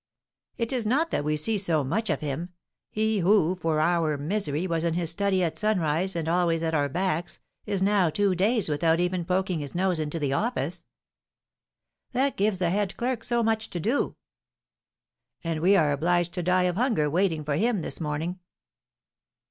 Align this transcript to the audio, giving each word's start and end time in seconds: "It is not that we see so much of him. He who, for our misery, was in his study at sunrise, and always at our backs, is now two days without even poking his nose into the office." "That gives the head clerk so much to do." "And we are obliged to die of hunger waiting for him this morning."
"It 0.57 0.73
is 0.73 0.87
not 0.87 1.11
that 1.11 1.23
we 1.23 1.35
see 1.37 1.59
so 1.59 1.83
much 1.83 2.09
of 2.09 2.21
him. 2.21 2.49
He 2.89 3.19
who, 3.19 3.55
for 3.57 3.79
our 3.79 4.17
misery, 4.17 4.65
was 4.65 4.83
in 4.83 4.95
his 4.95 5.11
study 5.11 5.43
at 5.43 5.59
sunrise, 5.59 6.15
and 6.15 6.27
always 6.27 6.63
at 6.63 6.73
our 6.73 6.89
backs, 6.89 7.37
is 7.67 7.83
now 7.83 8.09
two 8.09 8.33
days 8.33 8.67
without 8.67 8.99
even 8.99 9.23
poking 9.25 9.59
his 9.59 9.75
nose 9.75 9.99
into 9.99 10.17
the 10.17 10.33
office." 10.33 10.87
"That 12.13 12.35
gives 12.35 12.57
the 12.57 12.71
head 12.71 12.97
clerk 12.97 13.23
so 13.23 13.43
much 13.43 13.69
to 13.69 13.79
do." 13.79 14.15
"And 15.43 15.59
we 15.59 15.75
are 15.75 15.91
obliged 15.91 16.33
to 16.33 16.41
die 16.41 16.63
of 16.63 16.77
hunger 16.77 17.07
waiting 17.07 17.43
for 17.43 17.55
him 17.57 17.83
this 17.83 18.01
morning." 18.01 18.39